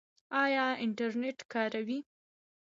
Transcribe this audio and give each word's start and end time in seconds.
ایا 0.43 0.65
انټرنیټ 0.85 1.39
کاروئ؟ 1.51 1.99